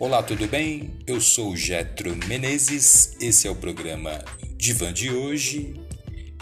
[0.00, 0.96] Olá, tudo bem?
[1.06, 4.24] Eu sou Getro Menezes, esse é o programa
[4.56, 5.74] Divan de hoje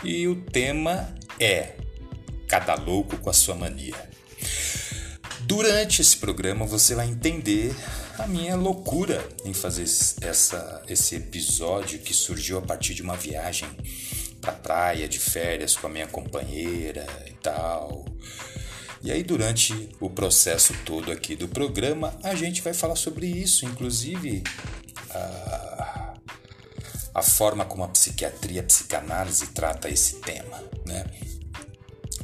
[0.04, 1.74] e o tema é
[2.46, 3.96] Cada louco com a sua mania.
[5.40, 7.74] Durante esse programa você vai entender
[8.16, 9.82] a minha loucura em fazer
[10.20, 13.68] essa, esse episódio que surgiu a partir de uma viagem
[14.40, 18.04] pra praia de férias com a minha companheira e tal.
[19.02, 23.64] E aí, durante o processo todo aqui do programa, a gente vai falar sobre isso,
[23.64, 24.42] inclusive
[25.10, 26.14] a,
[27.14, 31.04] a forma como a psiquiatria, a psicanálise trata esse tema, né?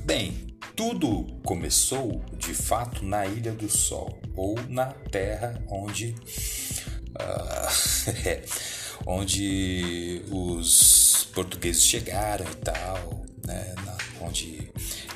[0.00, 6.14] Bem, tudo começou de fato na Ilha do Sol, ou na terra onde.
[7.14, 8.74] Uh,
[9.06, 13.74] onde os portugueses chegaram e tal, né?
[14.20, 14.63] Onde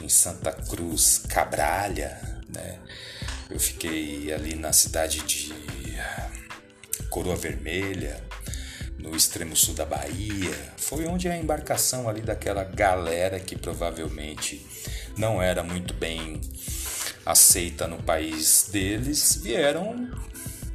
[0.00, 2.78] em Santa Cruz Cabralha, né?
[3.50, 5.54] Eu fiquei ali na cidade de
[7.08, 8.22] Coroa Vermelha,
[8.98, 10.54] no extremo sul da Bahia.
[10.76, 14.64] Foi onde a embarcação ali daquela galera que provavelmente
[15.16, 16.40] não era muito bem
[17.24, 20.10] aceita no país deles, vieram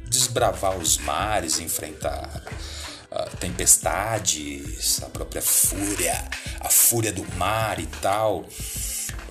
[0.08, 2.42] desbravar os mares, enfrentar
[3.10, 6.28] uh, tempestades, a própria fúria,
[6.60, 8.46] a fúria do mar e tal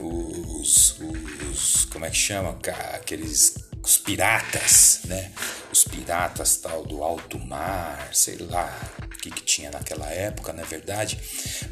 [0.04, 2.58] os, os como é que chama,
[2.94, 5.32] aqueles os piratas, né?
[5.72, 10.64] Os piratas tal do alto mar, sei lá o que, que tinha naquela época, não
[10.64, 11.20] é verdade?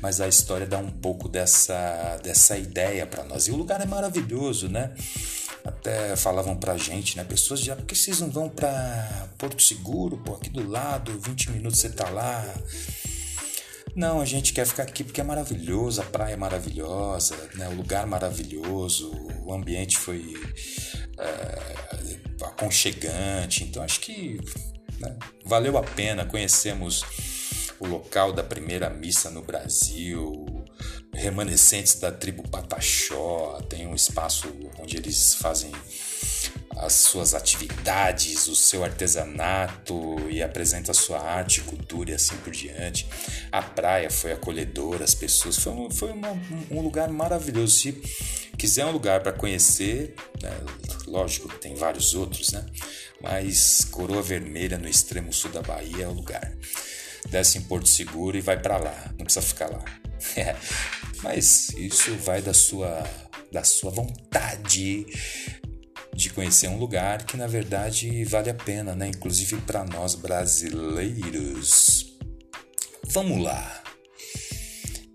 [0.02, 3.48] Mas a história dá um pouco dessa, dessa ideia para nós.
[3.48, 4.92] E o lugar é maravilhoso, né?
[5.64, 7.24] Até falavam pra gente, né?
[7.24, 11.52] Pessoas já, por que vocês não vão para Porto Seguro, pô, aqui do lado, 20
[11.52, 12.44] minutos você tá lá.
[13.96, 17.68] Não, a gente quer ficar aqui porque é maravilhoso, a praia é maravilhosa, né?
[17.68, 19.12] o lugar maravilhoso,
[19.46, 20.34] o ambiente foi
[21.20, 23.64] é, aconchegante.
[23.64, 24.40] Então acho que
[25.00, 26.26] né, valeu a pena.
[26.26, 27.04] Conhecemos
[27.80, 30.46] o local da primeira missa no Brasil,
[31.14, 34.48] remanescentes da tribo Pataxó, tem um espaço
[34.80, 35.72] onde eles fazem
[36.82, 42.52] as suas atividades, o seu artesanato e apresenta a sua arte, cultura e assim por
[42.52, 43.08] diante.
[43.52, 45.58] A praia foi acolhedora, as pessoas.
[45.58, 46.32] Foi, um, foi uma,
[46.72, 47.78] um lugar maravilhoso.
[47.78, 47.92] Se
[48.58, 50.50] quiser um lugar para conhecer, né,
[51.06, 52.66] lógico que tem vários outros, né?
[53.22, 56.52] Mas Coroa Vermelha, no extremo sul da Bahia, é o lugar.
[57.30, 59.86] Desce em Porto Seguro e vai para lá, não precisa ficar lá.
[61.22, 63.08] Mas isso vai da sua
[63.52, 65.06] da sua vontade
[66.14, 69.08] de conhecer um lugar que na verdade vale a pena, né?
[69.08, 72.18] Inclusive para nós brasileiros.
[73.08, 73.82] Vamos lá.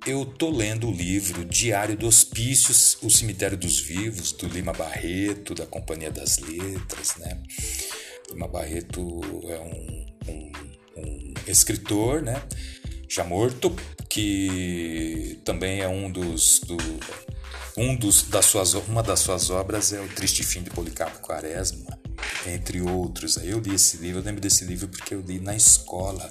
[0.06, 5.52] Eu tô lendo o livro Diário do Hospícios, O Cemitério dos Vivos, do Lima Barreto,
[5.52, 7.42] da Companhia das Letras, né?
[8.30, 10.52] Lima Barreto é um, um,
[10.96, 12.40] um escritor, né?
[13.08, 13.74] Já morto,
[14.08, 16.76] que também é um dos do,
[17.76, 21.98] um dos, das suas, uma das suas obras é O Triste Fim de Policarpo Quaresma,
[22.46, 23.36] entre outros.
[23.36, 26.30] Eu li esse livro, eu lembro desse livro porque eu li na escola,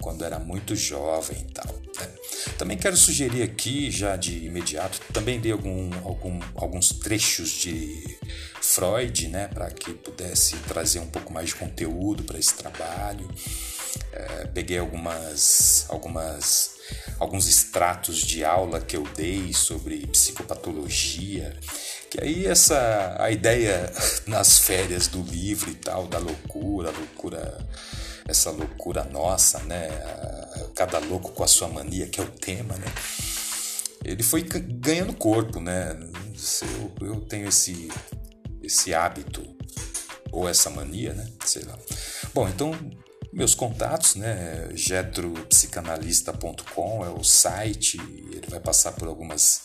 [0.00, 1.74] quando era muito jovem e tal.
[1.98, 2.08] Né?
[2.56, 8.18] Também quero sugerir aqui, já de imediato, também li algum, algum, alguns trechos de
[8.60, 13.28] Freud, né, para que pudesse trazer um pouco mais de conteúdo para esse trabalho.
[14.12, 16.78] É, peguei algumas, algumas
[17.18, 21.54] alguns extratos de aula que eu dei sobre psicopatologia,
[22.10, 23.92] que aí essa a ideia
[24.26, 27.68] nas férias do livro e tal da loucura, loucura
[28.26, 29.88] essa loucura nossa, né?
[30.74, 32.86] Cada louco com a sua mania, que é o tema, né?
[34.04, 35.98] Ele foi ganhando corpo, né?
[36.62, 37.88] Eu, eu tenho esse
[38.62, 39.42] esse hábito
[40.30, 41.26] ou essa mania, né?
[41.44, 41.76] Sei lá.
[42.34, 42.72] Bom, então
[43.32, 44.68] meus contatos, né?
[44.74, 47.98] getropsicanalista.com é o site,
[48.32, 49.62] ele vai passar por algumas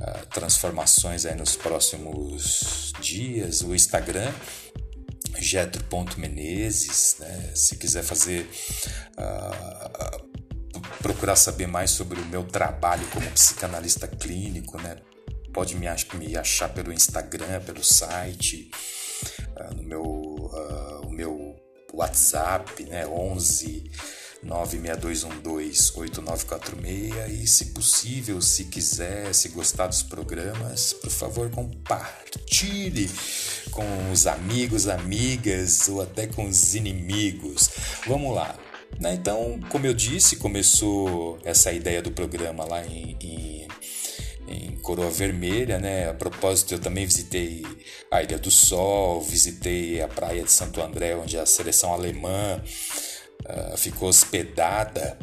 [0.00, 3.62] uh, transformações aí nos próximos dias.
[3.62, 4.32] O Instagram,
[5.38, 7.52] getro.menezes, né?
[7.54, 8.48] Se quiser fazer.
[9.18, 10.28] Uh,
[11.02, 14.96] procurar saber mais sobre o meu trabalho como psicanalista clínico, né?
[15.52, 15.86] Pode me,
[16.36, 18.70] achar pelo Instagram, pelo site,
[19.56, 20.17] uh, no meu
[21.98, 23.06] WhatsApp, né?
[23.06, 23.90] 11
[24.44, 33.10] 962128946 e se possível, se quiser, se gostar dos programas, por favor, compartilhe
[33.70, 37.70] com os amigos, amigas ou até com os inimigos.
[38.06, 38.54] Vamos lá.
[38.98, 39.14] Né?
[39.14, 43.68] Então, como eu disse, começou essa ideia do programa lá em, em,
[44.48, 46.08] em Coroa Vermelha, né?
[46.08, 47.64] A propósito, eu também visitei
[48.10, 52.62] a Ilha do Sol, visitei a praia de Santo André, onde a seleção alemã
[53.44, 55.18] uh, ficou hospedada,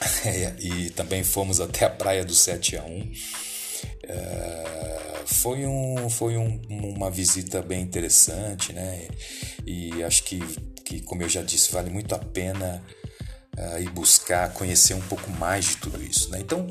[0.60, 3.00] e também fomos até a praia do 7 a 1.
[3.00, 3.12] Uh,
[4.10, 9.08] ah, foi um, foi um, uma visita bem interessante, né?
[9.66, 10.40] E acho que,
[10.84, 12.84] que, como eu já disse, vale muito a pena
[13.58, 16.40] uh, ir buscar conhecer um pouco mais de tudo isso, né?
[16.40, 16.68] Então,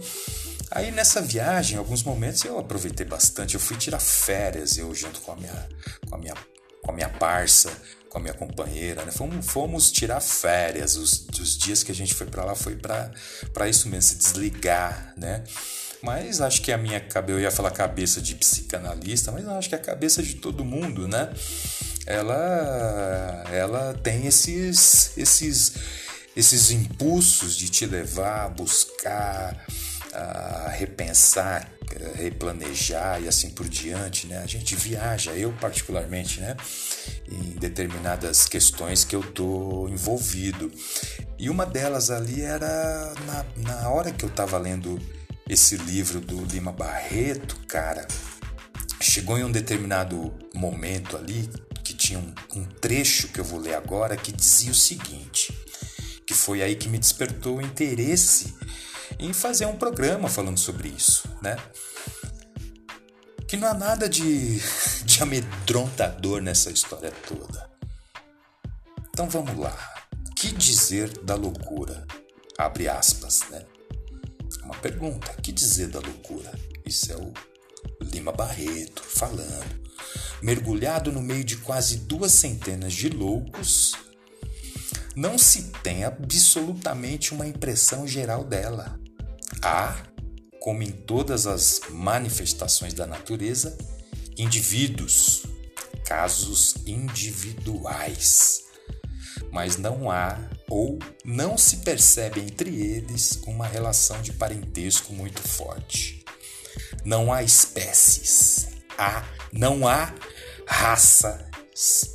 [0.76, 3.54] Aí nessa viagem, em alguns momentos eu aproveitei bastante.
[3.54, 5.70] Eu fui tirar férias, eu junto com a minha,
[6.10, 6.34] com a minha,
[6.82, 7.72] com a minha parça,
[8.10, 9.12] com a minha companheira, né?
[9.12, 10.96] Fomos, fomos tirar férias.
[10.96, 15.14] Os, os dias que a gente foi para lá foi para isso mesmo, se desligar,
[15.16, 15.44] né?
[16.02, 19.76] Mas acho que a minha cabeça, eu ia falar cabeça de psicanalista, mas acho que
[19.76, 21.32] a cabeça de todo mundo, né?
[22.08, 25.74] Ela, ela tem esses, esses,
[26.36, 29.66] esses impulsos de te levar a buscar
[30.14, 31.70] a repensar,
[32.16, 34.40] replanejar e assim por diante, né?
[34.40, 36.56] A gente viaja, eu particularmente, né?
[37.30, 40.72] Em determinadas questões que eu tô envolvido.
[41.38, 45.00] E uma delas ali era na, na hora que eu estava lendo
[45.50, 48.08] esse livro do Lima Barreto, cara.
[49.02, 51.50] Chegou em um determinado momento ali
[51.84, 55.54] que tinha um, um trecho que eu vou ler agora que dizia o seguinte,
[56.26, 58.54] que foi aí que me despertou o interesse
[59.20, 61.58] em fazer um programa falando sobre isso, né?
[63.48, 64.60] Que não há nada de,
[65.06, 67.70] de amedrontador nessa história toda.
[69.10, 69.78] Então vamos lá.
[70.36, 72.06] Que dizer da loucura?
[72.58, 73.64] Abre aspas, né?
[74.64, 75.34] Uma pergunta.
[75.42, 76.52] Que dizer da loucura?
[76.86, 77.32] Isso é o
[78.02, 79.84] Lima Barreto falando.
[80.42, 83.94] Mergulhado no meio de quase duas centenas de loucos,
[85.16, 89.00] não se tem absolutamente uma impressão geral dela.
[89.62, 90.04] Há,
[90.60, 93.78] como em todas as manifestações da natureza,
[94.38, 95.44] indivíduos,
[96.06, 98.64] casos individuais,
[99.52, 106.24] mas não há ou não se percebe entre eles uma relação de parentesco muito forte.
[107.06, 110.14] Não há espécies, há, não há
[110.66, 111.50] raça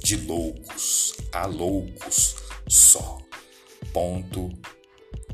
[0.02, 2.36] de loucos, há loucos
[2.66, 3.18] só.
[3.92, 4.50] Ponto.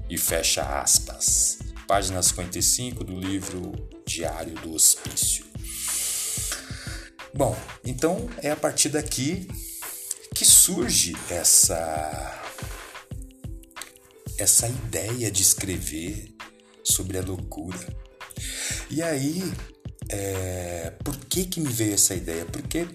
[0.09, 3.73] E fecha aspas página 55 do livro
[4.07, 5.45] Diário do Hospício.
[7.35, 9.49] Bom, então é a partir daqui
[10.35, 12.41] que surge essa
[14.39, 16.35] essa ideia de escrever
[16.83, 17.87] sobre a loucura.
[18.91, 19.43] E aí,
[20.09, 22.45] é, por que que me veio essa ideia?
[22.45, 22.89] Porque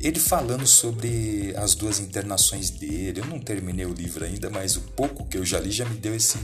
[0.00, 4.80] ele falando sobre as duas internações dele, eu não terminei o livro ainda, mas o
[4.80, 6.38] pouco que eu já li já me deu esse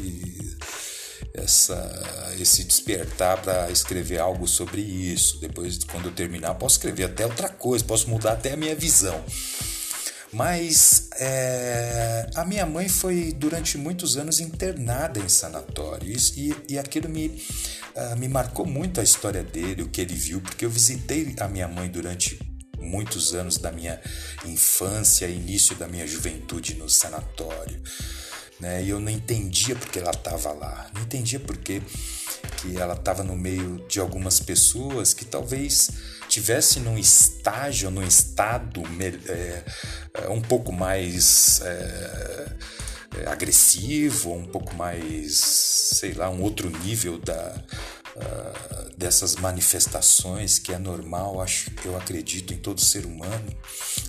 [1.34, 5.38] essa, esse despertar para escrever algo sobre isso.
[5.40, 9.24] Depois, quando eu terminar, posso escrever até outra coisa, posso mudar até a minha visão.
[10.32, 17.08] Mas é, a minha mãe foi durante muitos anos internada em sanatórios e, e aquilo
[17.08, 17.26] me,
[17.96, 21.48] uh, me marcou muito a história dele, o que ele viu, porque eu visitei a
[21.48, 22.38] minha mãe durante
[22.78, 24.00] muitos anos da minha
[24.44, 27.82] infância, início da minha juventude no sanatório
[28.60, 28.82] né?
[28.82, 31.82] E eu não entendia porque ela estava lá, não entendia porque
[32.60, 35.90] que ela estava no meio de algumas pessoas que talvez
[36.28, 38.82] tivesse num estágio, num estado
[39.26, 39.64] é,
[40.14, 42.52] é, um pouco mais é,
[43.18, 47.54] é, agressivo, um pouco mais, sei lá, um outro nível da,
[48.20, 53.56] uh, dessas manifestações que é normal, acho eu acredito em todo ser humano,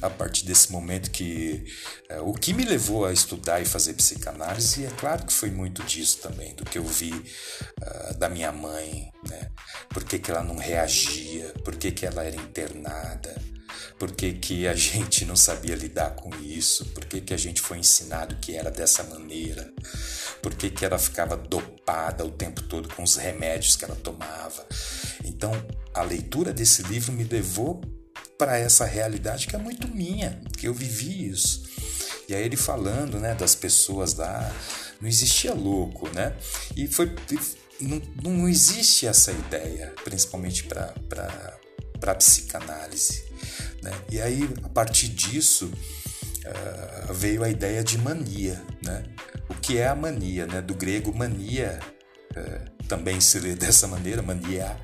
[0.01, 1.65] a partir desse momento que
[2.11, 5.83] uh, o que me levou a estudar e fazer psicanálise, é claro que foi muito
[5.83, 9.49] disso também, do que eu vi uh, da minha mãe, né?
[9.89, 13.35] Por que, que ela não reagia, por que, que ela era internada,
[13.97, 17.61] por que, que, a gente não sabia lidar com isso, por que, que a gente
[17.61, 19.71] foi ensinado que era dessa maneira,
[20.41, 24.65] por que, que ela ficava dopada o tempo todo com os remédios que ela tomava.
[25.25, 25.51] Então,
[25.93, 27.81] a leitura desse livro me levou
[28.37, 31.63] para essa realidade que é muito minha, que eu vivi isso.
[32.27, 34.51] E aí ele falando, né, das pessoas lá,
[34.99, 36.35] não existia louco, né?
[36.75, 37.13] E foi
[37.79, 40.93] não, não existe essa ideia, principalmente para
[41.99, 43.23] para psicanálise,
[43.81, 43.91] né?
[44.09, 45.71] E aí a partir disso
[46.45, 49.03] uh, veio a ideia de mania, né?
[49.49, 50.61] O que é a mania, né?
[50.61, 51.79] Do grego mania,
[52.31, 54.77] uh, também se lê dessa maneira, mania,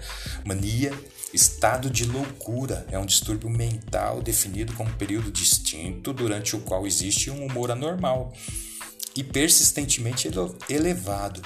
[0.46, 0.92] mania,
[1.34, 6.88] estado de loucura, é um distúrbio mental definido como um período distinto durante o qual
[6.88, 8.34] existe um humor anormal
[9.16, 10.30] e persistentemente
[10.70, 11.42] elevado.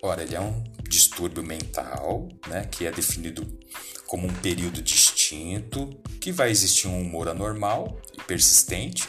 [0.00, 3.46] Ora, ele é um distúrbio mental, né, que é definido
[4.06, 5.11] como um período distinto,
[6.20, 9.08] que vai existir um humor anormal e persistente,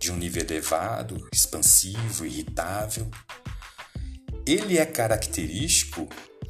[0.00, 3.08] de um nível elevado, expansivo, irritável.
[4.46, 6.08] Ele é característico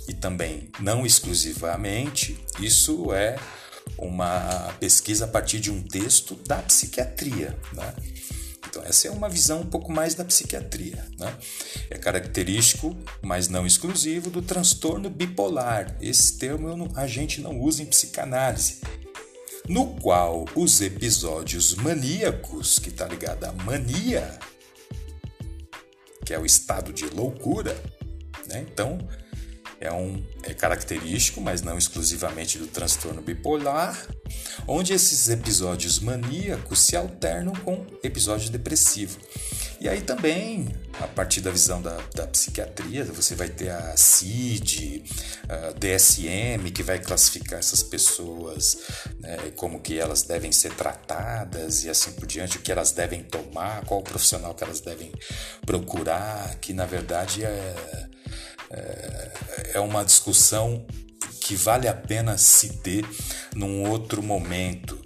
[0.08, 3.37] e também não exclusivamente, isso é
[3.99, 7.58] uma pesquisa a partir de um texto da psiquiatria.
[7.73, 7.94] Né?
[8.68, 11.04] Então, essa é uma visão um pouco mais da psiquiatria.
[11.18, 11.35] Né?
[11.88, 15.96] É característico, mas não exclusivo, do transtorno bipolar.
[16.00, 18.80] Esse termo a gente não usa em psicanálise.
[19.68, 24.38] No qual os episódios maníacos, que está ligado à mania,
[26.25, 27.75] que é o estado de loucura,
[28.49, 28.64] né?
[28.70, 28.99] então
[29.80, 34.06] é, um, é característico, mas não exclusivamente do transtorno bipolar,
[34.66, 39.18] onde esses episódios maníacos se alternam com episódio depressivo.
[39.78, 40.68] E aí também,
[41.00, 45.04] a partir da visão da, da psiquiatria, você vai ter a CID,
[45.49, 48.78] a DSM, que vai classificar essas pessoas,
[49.21, 53.23] né, como que elas devem ser tratadas e assim por diante, o que elas devem
[53.23, 55.12] tomar, qual profissional que elas devem
[55.66, 58.06] procurar, que na verdade é,
[58.71, 59.33] é,
[59.75, 60.87] é uma discussão
[61.40, 63.04] que vale a pena se ter
[63.54, 65.06] num outro momento,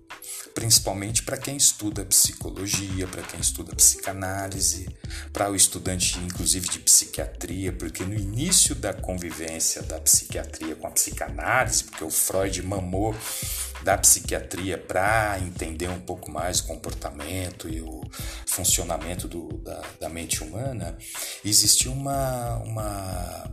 [0.55, 4.89] principalmente para quem estuda psicologia, para quem estuda psicanálise,
[5.33, 10.91] para o estudante, inclusive, de psiquiatria, porque no início da convivência da psiquiatria com a
[10.91, 13.15] psicanálise, porque o Freud mamou
[13.83, 18.03] da psiquiatria para entender um pouco mais o comportamento e o
[18.47, 20.97] funcionamento do, da, da mente humana,
[21.45, 23.51] existia uma, uma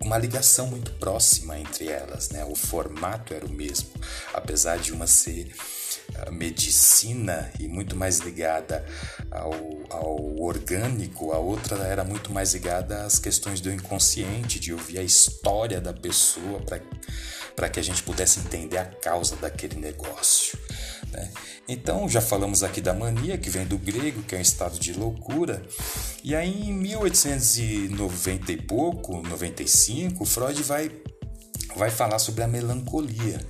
[0.00, 2.44] uma ligação muito próxima entre elas, né?
[2.44, 3.90] O formato era o mesmo,
[4.32, 5.54] apesar de uma ser
[6.30, 8.84] medicina e muito mais ligada
[9.30, 9.52] ao,
[9.90, 15.02] ao orgânico, a outra era muito mais ligada às questões do inconsciente, de ouvir a
[15.02, 16.62] história da pessoa
[17.54, 20.58] para que a gente pudesse entender a causa daquele negócio.
[21.10, 21.30] Né?
[21.68, 24.92] Então, já falamos aqui da mania, que vem do grego, que é um estado de
[24.92, 25.62] loucura.
[26.22, 30.90] E aí, em 1890 e pouco, 95, Freud vai,
[31.76, 33.40] vai falar sobre a melancolia,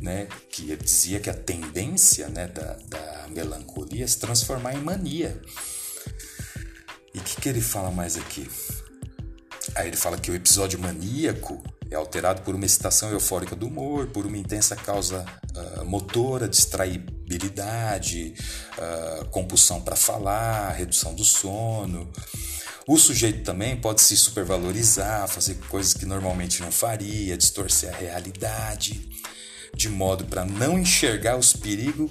[0.00, 0.28] né?
[0.50, 5.40] que dizia que a tendência né, da, da melancolia é se transformar em mania.
[7.14, 8.48] E o que, que ele fala mais aqui?
[9.74, 14.08] Aí ele fala que o episódio maníaco é alterado por uma excitação eufórica do humor,
[14.08, 18.34] por uma intensa causa uh, motora, distraibilidade,
[18.78, 22.10] uh, compulsão para falar, redução do sono.
[22.86, 29.08] O sujeito também pode se supervalorizar, fazer coisas que normalmente não faria, distorcer a realidade,
[29.74, 32.10] de modo para não enxergar os perigos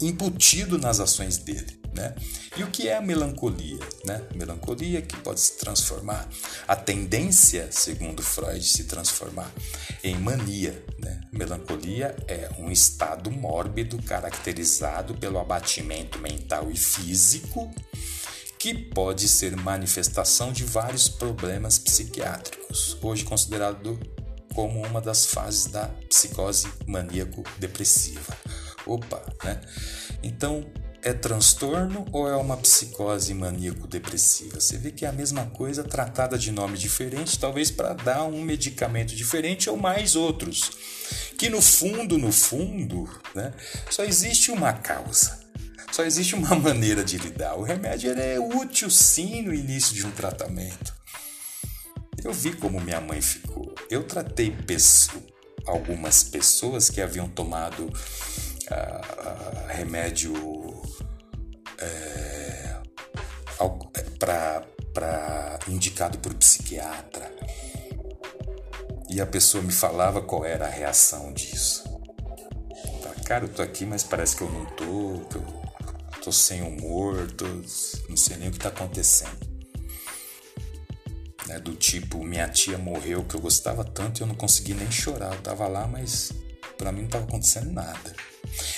[0.00, 1.80] embutidos nas ações dele.
[1.94, 2.14] Né?
[2.56, 3.78] E o que é a melancolia?
[4.04, 4.22] Né?
[4.34, 6.26] Melancolia que pode se transformar,
[6.66, 9.50] a tendência, segundo Freud, se transformar
[10.02, 10.82] em mania.
[10.98, 11.20] Né?
[11.30, 17.70] Melancolia é um estado mórbido caracterizado pelo abatimento mental e físico
[18.58, 23.98] que pode ser manifestação de vários problemas psiquiátricos, hoje considerado
[24.54, 28.36] como uma das fases da psicose maníaco-depressiva.
[28.86, 29.60] Opa, né?
[30.22, 30.64] Então,
[31.02, 34.60] é transtorno ou é uma psicose maníaco-depressiva?
[34.60, 38.40] Você vê que é a mesma coisa tratada de nome diferente, talvez para dar um
[38.40, 40.70] medicamento diferente ou mais outros.
[41.36, 43.52] Que no fundo, no fundo, né,
[43.90, 45.40] só existe uma causa.
[45.90, 47.56] Só existe uma maneira de lidar.
[47.56, 51.01] O remédio é útil sim no início de um tratamento.
[52.24, 53.74] Eu vi como minha mãe ficou.
[53.90, 54.54] Eu tratei
[55.66, 60.32] algumas pessoas que haviam tomado uh, uh, remédio
[61.78, 62.76] é,
[63.94, 64.04] é
[64.94, 67.30] para indicado por psiquiatra.
[69.08, 71.82] E a pessoa me falava qual era a reação disso.
[73.26, 77.30] Cara, eu tô aqui, mas parece que eu não tô, que eu tô sem humor,
[77.32, 77.46] tô,
[78.08, 79.51] não sei nem o que tá acontecendo.
[81.46, 84.90] Né, do tipo, minha tia morreu que eu gostava tanto e eu não consegui nem
[84.90, 85.34] chorar.
[85.34, 86.32] Eu tava lá, mas
[86.78, 88.14] para mim não tava acontecendo nada.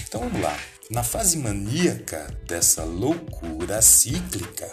[0.00, 0.56] Então vamos lá.
[0.90, 4.70] Na fase maníaca dessa loucura cíclica,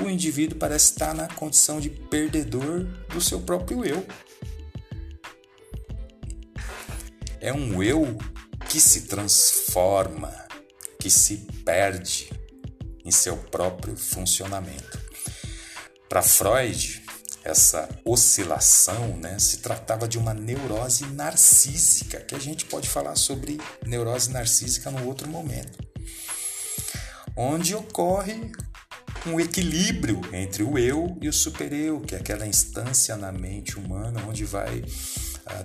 [0.00, 4.06] o indivíduo parece estar na condição de perdedor do seu próprio eu.
[7.40, 8.18] É um eu
[8.68, 10.32] que se transforma,
[11.00, 12.30] que se perde
[13.04, 15.07] em seu próprio funcionamento.
[16.08, 17.02] Para Freud,
[17.44, 23.58] essa oscilação, né, se tratava de uma neurose narcísica, que a gente pode falar sobre
[23.84, 25.78] neurose narcísica no outro momento,
[27.36, 28.50] onde ocorre
[29.26, 34.24] um equilíbrio entre o eu e o supereu, que é aquela instância na mente humana
[34.26, 34.82] onde vai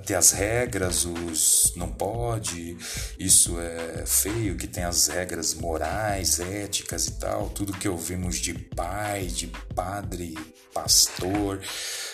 [0.05, 2.77] ter as regras, os não pode,
[3.19, 8.53] isso é feio, que tem as regras morais, éticas e tal, tudo que ouvimos de
[8.53, 10.35] pai, de padre,
[10.73, 11.61] pastor,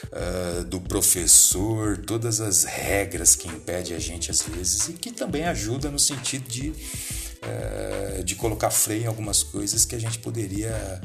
[0.06, 5.46] uh, do professor, todas as regras que impedem a gente às vezes e que também
[5.46, 11.02] ajuda no sentido de uh, de colocar freio em algumas coisas que a gente poderia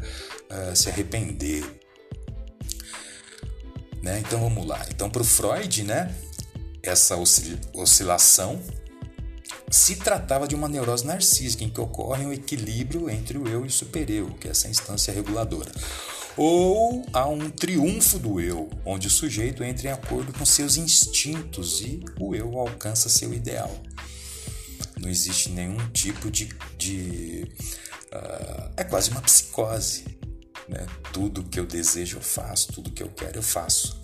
[0.50, 1.64] uh, se arrepender.
[4.02, 4.18] Né?
[4.18, 4.85] Então vamos lá.
[4.90, 6.14] Então para o Freud, né,
[6.85, 7.17] essa
[7.73, 8.61] oscilação
[9.71, 13.69] se tratava de uma neurose narcísica em que ocorre um equilíbrio entre o eu e
[13.69, 15.73] o supereu, que é essa instância reguladora.
[16.37, 21.81] Ou há um triunfo do eu, onde o sujeito entra em acordo com seus instintos
[21.81, 23.75] e o eu alcança seu ideal.
[25.00, 26.49] Não existe nenhum tipo de.
[26.76, 27.49] de
[28.12, 30.05] uh, é quase uma psicose.
[30.69, 30.87] Né?
[31.12, 34.03] Tudo que eu desejo eu faço, tudo que eu quero eu faço.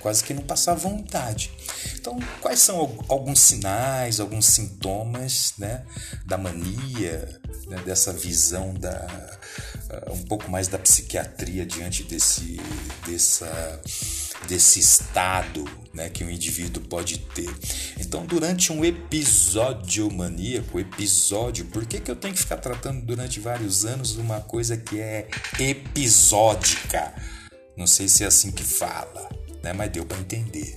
[0.00, 1.50] Quase que não passar vontade.
[1.94, 2.76] Então, quais são
[3.08, 5.84] alguns sinais, alguns sintomas né,
[6.26, 9.06] da mania, né, dessa visão da
[9.90, 12.60] uh, um pouco mais da psiquiatria diante desse,
[13.06, 13.80] dessa,
[14.48, 17.52] desse estado né, que o indivíduo pode ter.
[17.98, 23.40] Então, durante um episódio maníaco, episódio, por que, que eu tenho que ficar tratando durante
[23.40, 27.14] vários anos uma coisa que é episódica?
[27.76, 29.28] Não sei se é assim que fala,
[29.62, 30.76] né, mas deu para entender.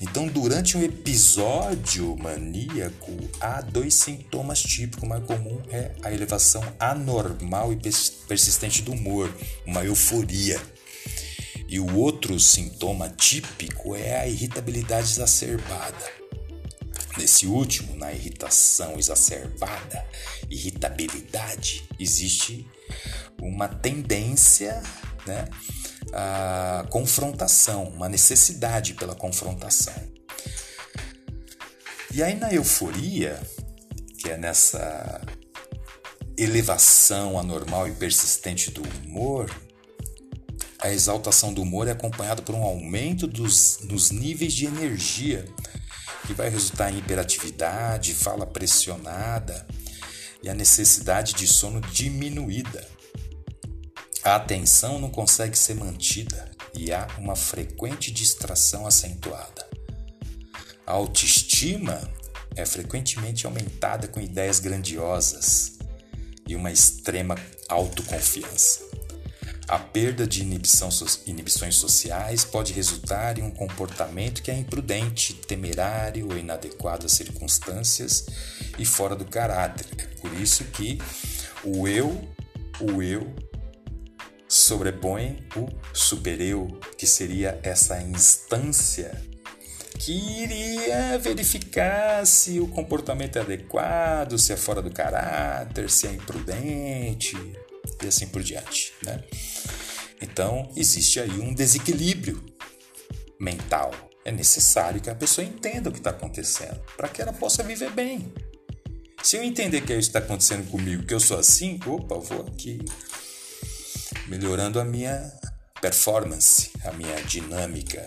[0.00, 5.04] Então, durante um episódio maníaco, há dois sintomas típicos.
[5.04, 7.76] O mais comum é a elevação anormal e
[8.26, 9.32] persistente do humor,
[9.66, 10.60] uma euforia.
[11.68, 16.24] E o outro sintoma típico é a irritabilidade exacerbada.
[17.16, 20.04] Nesse último, na irritação exacerbada,
[20.50, 22.66] irritabilidade, existe
[23.40, 24.82] uma tendência
[25.26, 25.48] né,
[26.12, 29.94] a confrontação, uma necessidade pela confrontação.
[32.12, 33.40] E aí na euforia,
[34.18, 35.20] que é nessa
[36.36, 39.50] elevação anormal e persistente do humor,
[40.80, 45.44] a exaltação do humor é acompanhada por um aumento dos, dos níveis de energia,
[46.26, 49.66] que vai resultar em hiperatividade, fala pressionada
[50.42, 52.86] e a necessidade de sono diminuída.
[54.24, 59.68] A atenção não consegue ser mantida e há uma frequente distração acentuada.
[60.86, 62.10] A autoestima
[62.56, 65.78] é frequentemente aumentada com ideias grandiosas
[66.48, 67.34] e uma extrema
[67.68, 68.80] autoconfiança.
[69.68, 70.88] A perda de inibição,
[71.26, 78.24] inibições sociais pode resultar em um comportamento que é imprudente, temerário ou inadequado às circunstâncias
[78.78, 79.86] e fora do caráter.
[79.98, 80.98] É por isso que
[81.62, 82.26] o eu,
[82.80, 83.34] o eu
[84.54, 89.20] sobrepõe o supereu, que seria essa instância
[89.98, 96.12] que iria verificar se o comportamento é adequado, se é fora do caráter, se é
[96.12, 97.36] imprudente
[98.00, 99.24] e assim por diante, né?
[100.22, 102.40] Então, existe aí um desequilíbrio
[103.40, 103.90] mental.
[104.24, 107.90] É necessário que a pessoa entenda o que está acontecendo para que ela possa viver
[107.90, 108.32] bem.
[109.20, 112.78] Se eu entender que isso está acontecendo comigo, que eu sou assim, opa, vou aqui
[114.26, 115.32] melhorando a minha
[115.80, 118.04] performance, a minha dinâmica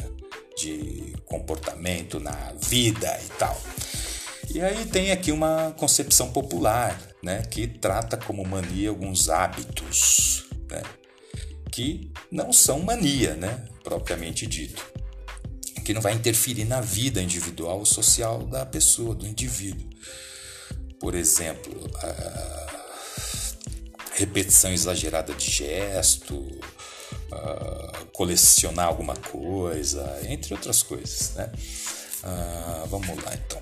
[0.58, 3.62] de comportamento na vida e tal.
[4.50, 10.82] E aí tem aqui uma concepção popular, né, que trata como mania alguns hábitos, né,
[11.72, 14.84] que não são mania, né, propriamente dito,
[15.86, 19.88] que não vai interferir na vida individual ou social da pessoa, do indivíduo.
[21.00, 22.77] Por exemplo, a
[24.18, 31.52] repetição exagerada de gesto, uh, colecionar alguma coisa, entre outras coisas, né?
[32.24, 33.62] Uh, vamos lá então.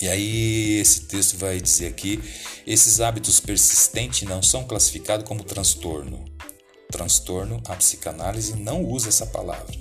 [0.00, 2.22] E aí esse texto vai dizer aqui,
[2.66, 6.24] esses hábitos persistentes não são classificados como transtorno.
[6.90, 9.74] Transtorno, a psicanálise não usa essa palavra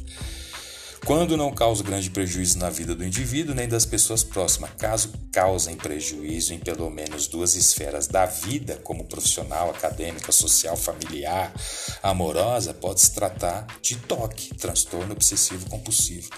[1.09, 4.69] quando não causa grande prejuízo na vida do indivíduo nem das pessoas próximas.
[4.77, 11.51] Caso causem prejuízo em pelo menos duas esferas da vida, como profissional, acadêmica, social, familiar,
[12.03, 16.29] amorosa, pode-se tratar de toque, transtorno obsessivo compulsivo.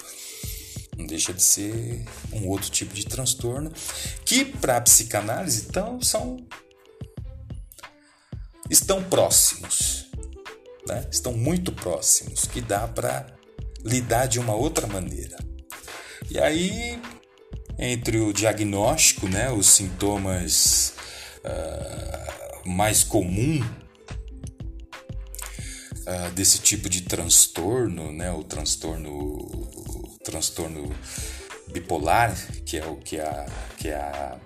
[0.98, 3.74] Não deixa de ser um outro tipo de transtorno
[4.24, 6.38] que, para a psicanálise, então, são
[8.70, 10.10] estão próximos,
[10.88, 11.06] né?
[11.12, 13.41] estão muito próximos, que dá para
[13.84, 15.38] lidar de uma outra maneira.
[16.30, 17.00] E aí,
[17.78, 20.94] entre o diagnóstico, né, os sintomas
[21.44, 23.66] uh, mais comuns
[26.08, 30.96] uh, desse tipo de transtorno, né, o transtorno, o transtorno
[31.72, 33.46] bipolar, que é o que a,
[33.78, 34.40] que a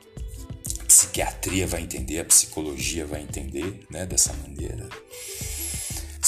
[0.87, 4.87] psiquiatria vai entender, a psicologia vai entender, né, dessa maneira.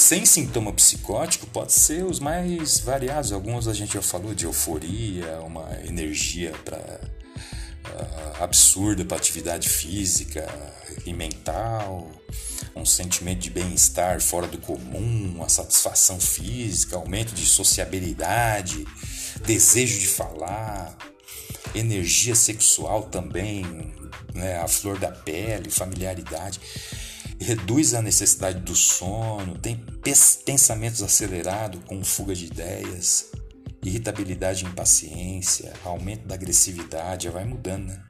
[0.08, 3.30] Sem sintoma psicótico, pode ser os mais variados.
[3.30, 10.48] Alguns a gente já falou de euforia, uma energia uh, absurda para atividade física
[11.04, 12.10] e mental,
[12.74, 18.86] um sentimento de bem-estar fora do comum, uma satisfação física, aumento de sociabilidade,
[19.44, 20.96] desejo de falar,
[21.74, 23.92] energia sexual também,
[24.32, 26.58] né, a flor da pele, familiaridade,
[27.40, 29.84] reduz a necessidade do sono, tem
[30.44, 33.30] pensamentos acelerados com fuga de ideias,
[33.82, 38.02] irritabilidade e impaciência, aumento da agressividade, vai mudando, né?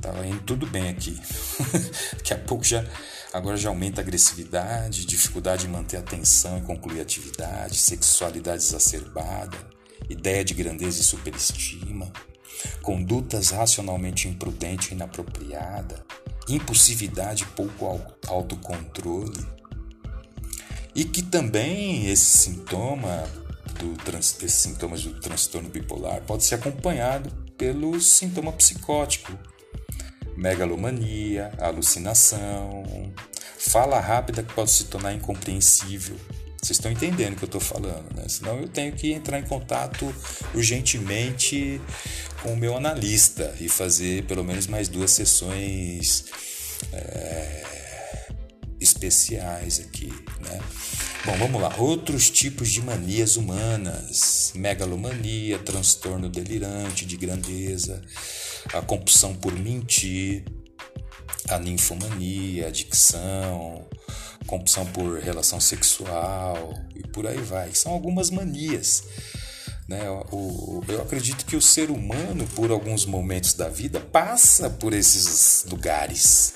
[0.00, 1.18] Tava indo tudo bem aqui.
[2.14, 2.84] Daqui a pouco já
[3.32, 8.62] agora já aumenta a agressividade, dificuldade em manter a atenção e concluir a atividade, sexualidade
[8.62, 9.58] exacerbada,
[10.08, 12.12] ideia de grandeza e superestima,
[12.80, 16.04] condutas racionalmente imprudentes e inapropriada,
[16.54, 17.86] impulsividade pouco
[18.26, 19.46] autocontrole.
[20.94, 23.24] E que também esse sintoma
[23.78, 29.32] do esses sintomas do transtorno bipolar pode ser acompanhado pelo sintoma psicótico,
[30.36, 33.12] megalomania, alucinação,
[33.58, 36.16] fala rápida que pode se tornar incompreensível.
[36.60, 38.28] Vocês estão entendendo o que eu estou falando, né?
[38.28, 40.12] Senão eu tenho que entrar em contato
[40.54, 41.80] urgentemente
[42.42, 46.26] com o meu analista e fazer pelo menos mais duas sessões
[46.92, 47.64] é,
[48.80, 50.60] especiais aqui, né?
[51.24, 51.74] Bom, vamos lá.
[51.76, 58.00] Outros tipos de manias humanas: megalomania, transtorno delirante de grandeza,
[58.72, 60.44] a compulsão por mentir,
[61.48, 63.86] a ninfomania, adicção,
[64.46, 67.74] compulsão por relação sexual e por aí vai.
[67.74, 69.04] São algumas manias.
[69.88, 70.02] Né?
[70.30, 75.64] O, eu acredito que o ser humano, por alguns momentos da vida, passa por esses
[75.70, 76.54] lugares.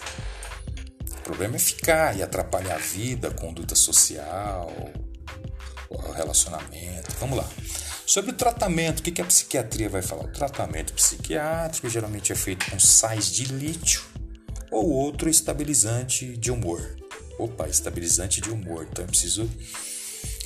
[1.11, 4.71] O problema é ficar e atrapalhar a vida, a conduta social,
[5.89, 7.11] o relacionamento.
[7.19, 7.49] Vamos lá.
[8.05, 10.25] Sobre o tratamento, o que a psiquiatria vai falar?
[10.25, 14.03] O tratamento psiquiátrico geralmente é feito com sais de lítio
[14.71, 16.97] ou outro estabilizante de humor.
[17.39, 19.49] Opa, estabilizante de humor, então eu preciso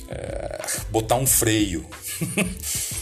[0.09, 1.87] é, botar um freio.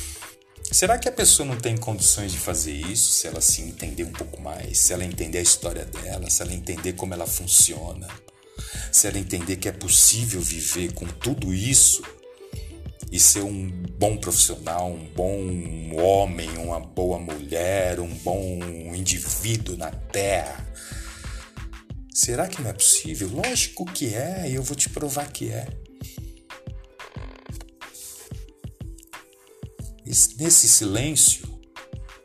[0.71, 4.11] Será que a pessoa não tem condições de fazer isso se ela se entender um
[4.11, 8.07] pouco mais, se ela entender a história dela, se ela entender como ela funciona,
[8.91, 12.03] se ela entender que é possível viver com tudo isso
[13.11, 18.59] e ser um bom profissional, um bom homem, uma boa mulher, um bom
[18.93, 20.65] indivíduo na Terra?
[22.13, 23.29] Será que não é possível?
[23.29, 25.67] Lógico que é, e eu vou te provar que é.
[30.05, 31.47] Nesse silêncio,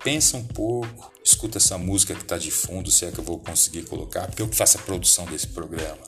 [0.05, 3.39] pensa um pouco, escuta essa música que está de fundo, se é que eu vou
[3.39, 6.03] conseguir colocar, porque eu que faço a produção desse programa.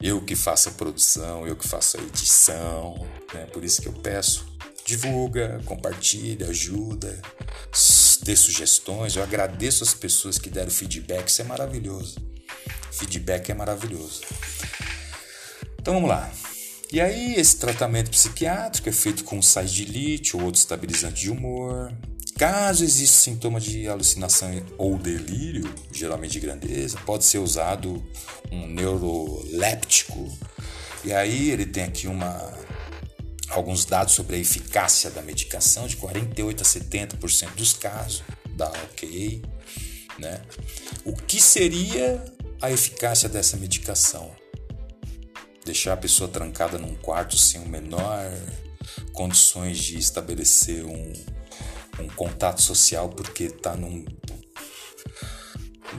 [0.00, 2.94] Eu que faço a produção, eu que faço a edição,
[3.32, 3.46] né?
[3.46, 4.46] por isso que eu peço.
[4.84, 7.22] Divulga, compartilha, ajuda,
[8.22, 9.16] dê sugestões.
[9.16, 12.16] Eu agradeço as pessoas que deram feedback, isso é maravilhoso.
[12.92, 14.20] Feedback é maravilhoso.
[15.80, 16.30] Então vamos lá.
[16.92, 21.30] E aí, esse tratamento psiquiátrico é feito com sais de lítio ou outro estabilizante de
[21.30, 21.92] humor.
[22.36, 28.04] Caso exista sintoma de alucinação ou delírio, geralmente de grandeza, pode ser usado
[28.50, 30.36] um neuroléptico.
[31.04, 32.52] E aí ele tem aqui uma,
[33.48, 38.22] alguns dados sobre a eficácia da medicação, de 48 a 70% dos casos,
[38.56, 39.42] dá ok.
[40.18, 40.40] Né?
[41.04, 42.24] O que seria
[42.60, 44.43] a eficácia dessa medicação?
[45.64, 48.30] Deixar a pessoa trancada num quarto sem o menor
[49.12, 51.12] condições de estabelecer um,
[52.00, 54.04] um contato social porque está num,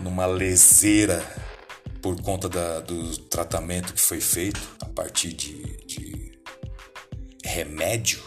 [0.04, 1.24] numa leseira
[2.02, 6.40] por conta da, do tratamento que foi feito a partir de, de
[7.44, 8.22] remédio.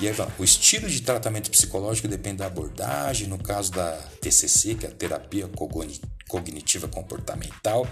[0.00, 3.28] E aí, o estilo de tratamento psicológico depende da abordagem.
[3.28, 5.46] No caso da TCC, que é a terapia
[6.28, 7.86] cognitiva comportamental,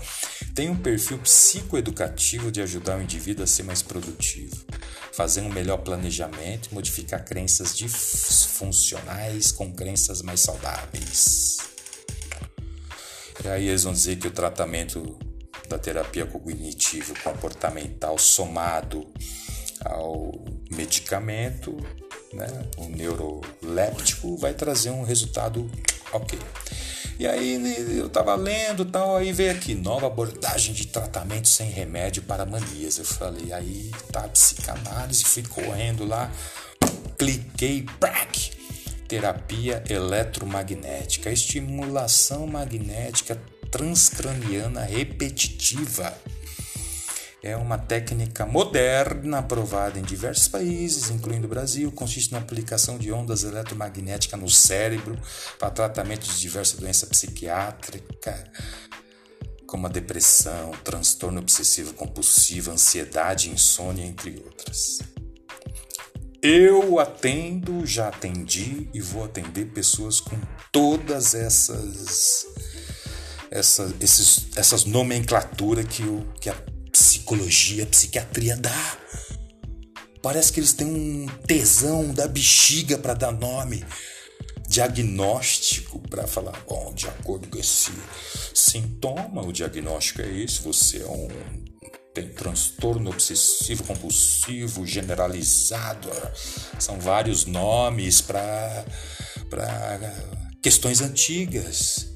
[0.54, 4.56] tem um perfil psicoeducativo de ajudar o indivíduo a ser mais produtivo,
[5.12, 11.58] fazer um melhor planejamento e modificar crenças disfuncionais com crenças mais saudáveis.
[13.44, 15.18] E aí eles vão dizer que o tratamento
[15.68, 19.06] da terapia cognitivo comportamental somado
[19.84, 20.32] ao
[20.70, 21.76] medicamento,
[22.32, 25.70] né, o neuroléptico, vai trazer um resultado
[26.12, 26.38] ok.
[27.18, 32.22] E aí eu tava lendo tal, aí veio aqui, nova abordagem de tratamento sem remédio
[32.22, 32.98] para manias.
[32.98, 36.30] Eu falei, aí tá psicanálise, fui correndo lá,
[37.16, 38.52] cliquei, brack,
[39.06, 46.12] terapia eletromagnética, estimulação magnética transcraniana repetitiva.
[47.42, 51.90] É uma técnica moderna aprovada em diversos países, incluindo o Brasil.
[51.90, 55.18] Consiste na aplicação de ondas eletromagnéticas no cérebro
[55.58, 58.44] para tratamento de diversas doenças psiquiátricas,
[59.66, 65.00] como a depressão, transtorno obsessivo compulsivo, ansiedade, insônia, entre outras.
[66.40, 70.38] Eu atendo, já atendi e vou atender pessoas com
[70.70, 72.46] todas essas
[73.50, 76.54] essa, esses, essas nomenclaturas que, o, que a
[77.22, 78.98] psicologia, psiquiatria dá.
[80.20, 83.84] Parece que eles têm um tesão da bexiga para dar nome,
[84.68, 87.92] diagnóstico para falar, bom, de acordo com esse
[88.54, 91.28] sintoma, o diagnóstico é esse, você é um
[92.14, 96.10] tem transtorno obsessivo compulsivo generalizado.
[96.78, 98.84] São vários nomes para
[99.48, 100.14] para
[100.60, 102.11] questões antigas.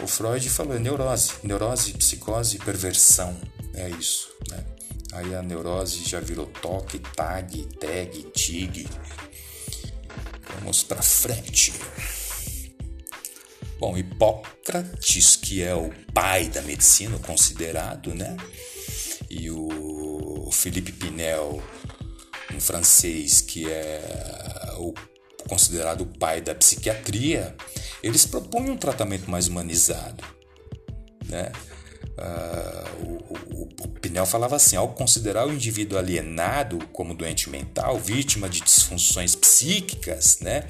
[0.00, 3.36] O Freud falou é neurose, neurose, psicose, perversão,
[3.74, 4.64] é isso, né?
[5.12, 8.86] Aí a neurose já virou toque, tag, tag, tig.
[10.54, 11.72] Vamos para frente.
[13.78, 18.36] Bom, Hipócrates, que é o pai da medicina, considerado, né?
[19.30, 21.62] E o Philippe Pinel,
[22.54, 24.92] um francês que é o
[25.48, 27.56] considerado o pai da psiquiatria,
[28.02, 30.22] eles propõem um tratamento mais humanizado.
[31.26, 31.50] Né?
[32.18, 37.98] Uh, o, o, o, Pinel falava assim: ao considerar o indivíduo alienado como doente mental,
[37.98, 40.64] vítima de disfunções psíquicas, né,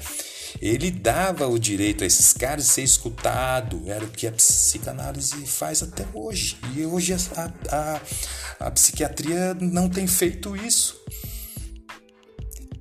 [0.61, 3.81] ele dava o direito a esses caras de ser escutado.
[3.87, 6.57] Era o que a psicanálise faz até hoje.
[6.75, 8.01] E hoje a, a,
[8.67, 10.98] a psiquiatria não tem feito isso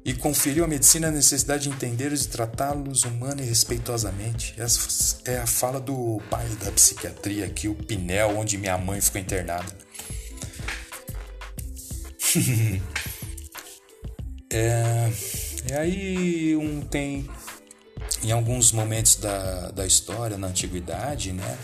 [0.04, 4.54] e conferiu à medicina a necessidade de entendê-los e tratá-los humana e respeitosamente.
[4.56, 9.20] Essa é a fala do pai da psiquiatria aqui, o Pinel, onde minha mãe ficou
[9.20, 9.76] internada.
[14.52, 15.10] é,
[15.68, 17.28] e aí um tem
[18.22, 21.58] em alguns momentos da, da história na antiguidade, né?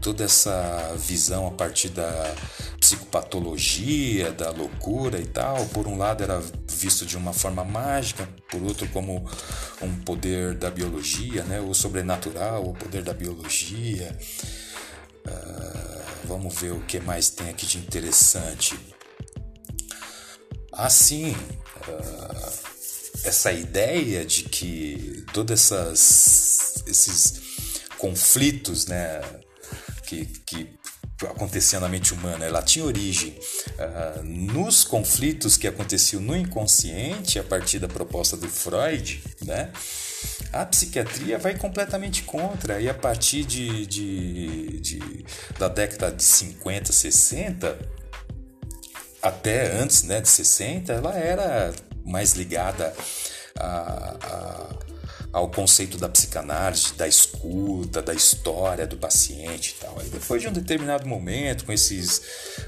[0.00, 2.34] toda essa visão a partir da
[2.92, 5.64] psicopatologia, da loucura e tal.
[5.66, 9.28] Por um lado era visto de uma forma mágica, por outro como
[9.80, 11.60] um poder da biologia, né?
[11.60, 14.16] o sobrenatural, o poder da biologia.
[15.26, 18.78] Uh, vamos ver o que mais tem aqui de interessante.
[20.72, 22.52] Assim, uh,
[23.24, 27.40] essa ideia de que todos essas, esses
[27.98, 29.20] conflitos, né,
[30.06, 30.81] que, que
[31.26, 33.38] acontecia na mente humana, ela tinha origem
[33.78, 39.70] uh, nos conflitos que aconteciam no inconsciente a partir da proposta do Freud, né?
[40.52, 45.24] A psiquiatria vai completamente contra e a partir de, de, de
[45.58, 47.78] da década de 50, 60
[49.22, 51.72] até antes né, de 60, ela era
[52.04, 52.92] mais ligada
[53.56, 54.74] a, a
[55.32, 59.98] ao conceito da psicanálise, da escuta, da história do paciente e tal.
[59.98, 62.20] Aí depois de um determinado momento, com esses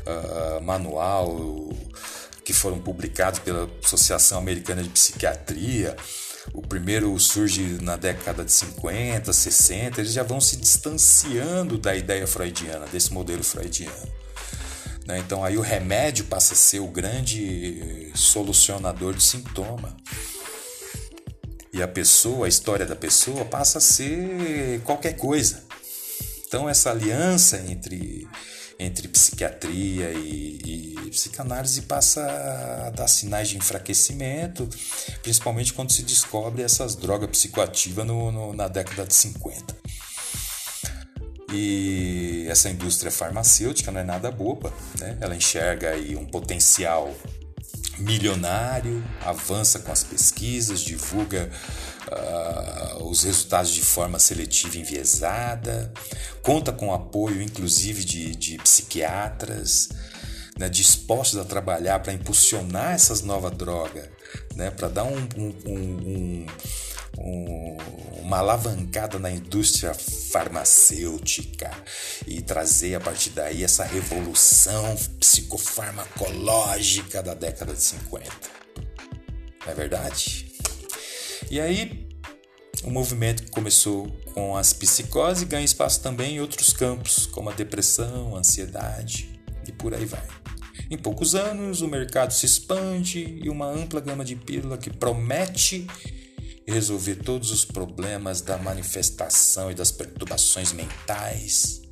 [0.07, 1.69] uh, manual
[2.43, 5.95] que foram publicados pela Associação Americana de Psiquiatria,
[6.53, 12.27] o primeiro surge na década de 50, 60, eles já vão se distanciando da ideia
[12.27, 14.13] freudiana, desse modelo freudiano.
[15.07, 15.19] Né?
[15.19, 19.95] Então aí o remédio passa a ser o grande solucionador de sintoma
[21.75, 25.65] e a pessoa, a história da pessoa passa a ser qualquer coisa.
[26.47, 28.29] Então essa aliança entre
[28.79, 32.25] entre psiquiatria e, e, psicanálise passa
[32.87, 34.69] a dar sinais de enfraquecimento,
[35.23, 39.77] principalmente quando se descobre essas drogas psicoativas no, no, na década de 50.
[41.53, 45.17] E essa indústria farmacêutica não é nada boba, né?
[45.21, 47.15] ela enxerga aí um potencial
[47.99, 51.51] milionário, avança com as pesquisas, divulga
[52.09, 55.93] uh, os resultados de forma seletiva enviesada,
[56.43, 59.91] conta com apoio inclusive de, de psiquiatras.
[60.57, 64.09] Né, dispostos a trabalhar para impulsionar essas novas drogas,
[64.55, 66.47] né, para dar um, um, um, um,
[67.19, 71.71] uma alavancada na indústria farmacêutica
[72.27, 78.27] e trazer a partir daí essa revolução psicofarmacológica da década de 50.
[79.65, 80.53] Não é verdade?
[81.51, 82.09] E aí
[82.85, 87.55] Um movimento que começou com as psicoses ganha espaço também em outros campos, como a
[87.55, 90.27] depressão, a ansiedade e por aí vai.
[90.91, 95.87] Em poucos anos, o mercado se expande e uma ampla gama de pílula que promete
[96.67, 101.85] resolver todos os problemas da manifestação e das perturbações mentais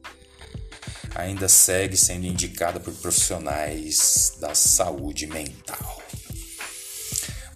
[1.14, 6.02] ainda segue sendo indicada por profissionais da saúde mental.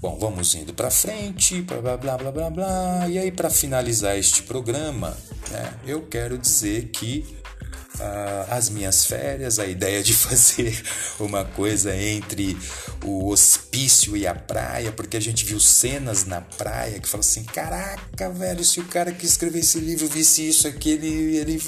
[0.00, 3.08] Bom, vamos indo para frente, blá blá blá blá blá blá.
[3.08, 5.16] E aí, para finalizar este programa,
[5.50, 7.24] né, eu quero dizer que
[8.00, 10.82] uh, as minhas férias, a ideia de fazer
[11.18, 12.56] uma coisa entre
[13.04, 17.44] o hospício e a praia, porque a gente viu cenas na praia que falam assim:
[17.44, 21.62] caraca, velho, se o cara que escreveu esse livro visse isso aqui, ele, ele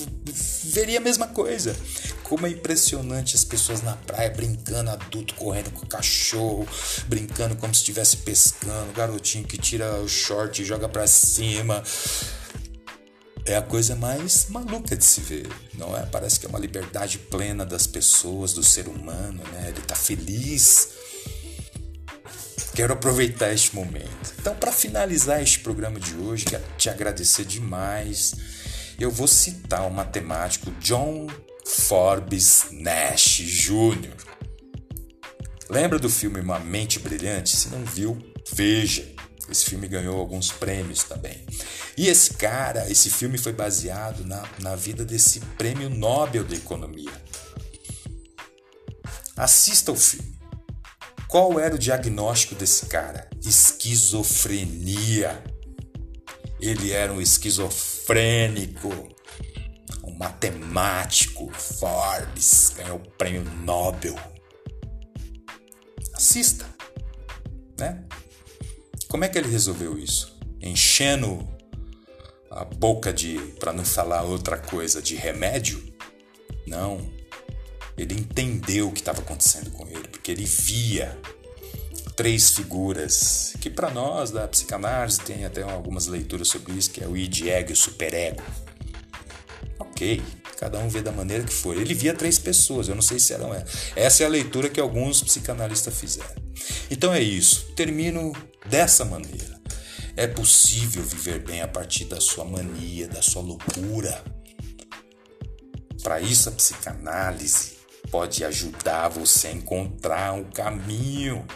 [0.64, 1.74] veria a mesma coisa.
[2.22, 6.68] Como é impressionante as pessoas na praia brincando, adulto correndo com o cachorro,
[7.06, 11.82] brincando como se estivesse pescando, garotinho que tira o short e joga para cima
[13.48, 16.04] é a coisa mais maluca de se ver, não é?
[16.04, 19.68] Parece que é uma liberdade plena das pessoas, do ser humano, né?
[19.68, 20.90] Ele está feliz.
[22.74, 24.34] Quero aproveitar este momento.
[24.38, 28.34] Então, para finalizar este programa de hoje, quero te agradecer demais.
[29.00, 31.26] Eu vou citar o matemático John
[31.64, 34.14] Forbes Nash Jr.
[35.70, 37.56] Lembra do filme Uma Mente Brilhante?
[37.56, 38.18] Se não viu,
[38.52, 39.17] veja.
[39.50, 41.44] Esse filme ganhou alguns prêmios também.
[41.96, 47.12] E esse cara, esse filme foi baseado na, na vida desse prêmio Nobel da Economia.
[49.36, 50.38] Assista o filme.
[51.28, 53.28] Qual era o diagnóstico desse cara?
[53.44, 55.42] Esquizofrenia.
[56.60, 58.88] Ele era um esquizofrênico,
[60.02, 61.50] um matemático.
[61.52, 64.16] Forbes ganhou o prêmio Nobel.
[66.14, 66.66] Assista,
[67.78, 68.07] né?
[69.08, 70.38] Como é que ele resolveu isso?
[70.60, 71.48] Enchendo
[72.50, 75.82] a boca de, para não falar outra coisa, de remédio?
[76.66, 77.10] Não.
[77.96, 81.18] Ele entendeu o que estava acontecendo com ele, porque ele via
[82.14, 87.06] três figuras que para nós da psicanálise tem até algumas leituras sobre isso, que é
[87.06, 88.42] o id, ego e o superego.
[89.78, 90.22] OK,
[90.58, 91.76] cada um vê da maneira que for.
[91.76, 93.48] Ele via três pessoas, eu não sei se eram
[93.94, 96.34] essa é a leitura que alguns psicanalistas fizeram.
[96.90, 97.72] Então é isso.
[97.76, 98.32] Termino
[98.66, 99.58] dessa maneira.
[100.16, 104.22] É possível viver bem a partir da sua mania, da sua loucura.
[106.02, 107.78] Para isso, a psicanálise
[108.10, 111.46] pode ajudar você a encontrar um caminho,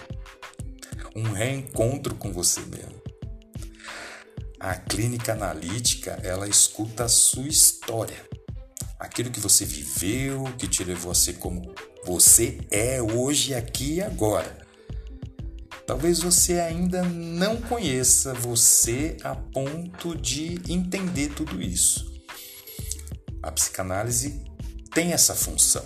[1.17, 3.03] um reencontro com você mesmo.
[4.61, 8.42] A clínica analítica, ela escuta a sua história.
[9.03, 11.75] Aquilo que você viveu, que te levou a ser como
[12.07, 14.65] você é hoje, aqui e agora.
[15.85, 22.23] Talvez você ainda não conheça você a ponto de entender tudo isso.
[23.43, 24.41] A psicanálise
[24.95, 25.85] tem essa função.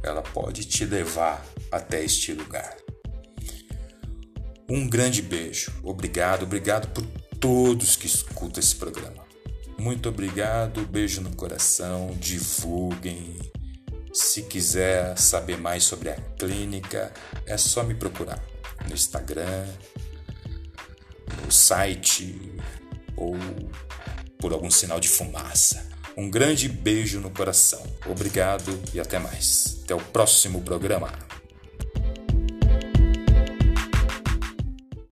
[0.00, 2.76] Ela pode te levar até este lugar.
[4.70, 5.72] Um grande beijo.
[5.82, 7.04] Obrigado, obrigado por
[7.40, 9.23] todos que escutam esse programa.
[9.78, 13.38] Muito obrigado, beijo no coração, divulguem.
[14.12, 17.12] Se quiser saber mais sobre a clínica,
[17.46, 18.42] é só me procurar
[18.86, 19.66] no Instagram,
[21.44, 22.54] no site
[23.16, 23.34] ou
[24.38, 25.88] por algum sinal de fumaça.
[26.16, 27.82] Um grande beijo no coração.
[28.06, 29.80] Obrigado e até mais.
[29.82, 31.12] Até o próximo programa.